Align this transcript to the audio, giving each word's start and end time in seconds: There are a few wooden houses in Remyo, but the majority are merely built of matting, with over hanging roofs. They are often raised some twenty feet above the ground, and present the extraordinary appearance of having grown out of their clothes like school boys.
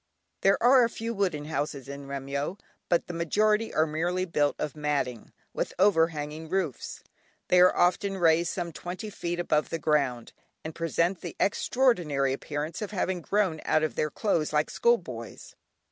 There 0.41 0.57
are 0.63 0.83
a 0.83 0.89
few 0.89 1.13
wooden 1.13 1.45
houses 1.45 1.87
in 1.87 2.07
Remyo, 2.07 2.57
but 2.89 3.05
the 3.05 3.13
majority 3.13 3.71
are 3.71 3.85
merely 3.85 4.25
built 4.25 4.55
of 4.57 4.75
matting, 4.75 5.31
with 5.53 5.75
over 5.77 6.07
hanging 6.07 6.49
roofs. 6.49 7.03
They 7.49 7.59
are 7.61 7.77
often 7.77 8.17
raised 8.17 8.51
some 8.51 8.71
twenty 8.71 9.11
feet 9.11 9.39
above 9.39 9.69
the 9.69 9.77
ground, 9.77 10.33
and 10.65 10.73
present 10.73 11.21
the 11.21 11.35
extraordinary 11.39 12.33
appearance 12.33 12.81
of 12.81 12.89
having 12.89 13.21
grown 13.21 13.61
out 13.63 13.83
of 13.83 13.93
their 13.93 14.09
clothes 14.09 14.51
like 14.51 14.71
school 14.71 14.97
boys. 14.97 15.53